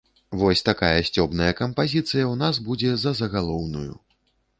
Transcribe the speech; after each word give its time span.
Вось 0.43 0.61
такая 0.69 1.01
сцёбная 1.09 1.49
кампазіцыя 1.59 2.21
ў 2.21 2.33
нас 2.41 2.61
будзе 2.71 2.95
за 3.03 3.11
загалоўную. 3.21 3.93